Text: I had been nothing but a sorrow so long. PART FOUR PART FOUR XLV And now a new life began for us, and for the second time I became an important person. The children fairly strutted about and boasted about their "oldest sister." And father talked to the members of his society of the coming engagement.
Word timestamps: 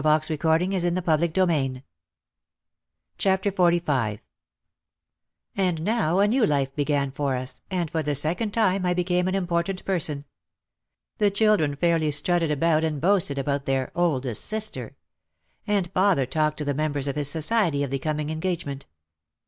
I 0.03 0.13
had 0.13 0.27
been 0.27 0.39
nothing 0.41 0.93
but 0.95 1.21
a 1.21 1.31
sorrow 1.31 1.31
so 1.31 1.43
long. 1.45 1.83
PART 3.19 3.43
FOUR 3.43 3.51
PART 3.51 3.85
FOUR 3.85 4.11
XLV 4.11 4.19
And 5.55 5.83
now 5.83 6.17
a 6.17 6.27
new 6.27 6.43
life 6.43 6.75
began 6.75 7.11
for 7.11 7.35
us, 7.35 7.61
and 7.69 7.87
for 7.91 8.01
the 8.01 8.15
second 8.15 8.49
time 8.51 8.83
I 8.83 8.95
became 8.95 9.27
an 9.27 9.35
important 9.35 9.85
person. 9.85 10.25
The 11.19 11.29
children 11.29 11.75
fairly 11.75 12.09
strutted 12.09 12.49
about 12.49 12.83
and 12.83 12.99
boasted 12.99 13.37
about 13.37 13.67
their 13.67 13.91
"oldest 13.95 14.43
sister." 14.43 14.95
And 15.67 15.91
father 15.93 16.25
talked 16.25 16.57
to 16.57 16.65
the 16.65 16.73
members 16.73 17.07
of 17.07 17.15
his 17.15 17.29
society 17.29 17.83
of 17.83 17.91
the 17.91 17.99
coming 17.99 18.31
engagement. 18.31 18.87